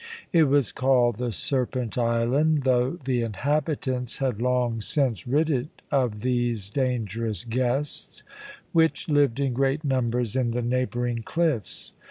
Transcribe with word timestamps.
It 0.33 0.45
was 0.45 0.71
called 0.71 1.17
the 1.19 1.31
Serpent 1.31 1.95
Island, 1.95 2.63
though 2.63 2.97
the 3.05 3.21
inhabitants 3.21 4.17
had 4.17 4.41
long 4.41 4.81
since 4.81 5.27
rid 5.27 5.51
it 5.51 5.83
of 5.91 6.21
these 6.21 6.71
dangerous 6.71 7.45
guests, 7.45 8.23
which 8.71 9.09
lived 9.09 9.39
in 9.39 9.53
great 9.53 9.83
numbers 9.83 10.35
in 10.35 10.49
the 10.49 10.63
neighbouring 10.63 11.21
cliffs. 11.21 11.93